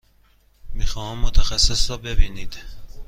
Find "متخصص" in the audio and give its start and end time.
1.19-1.89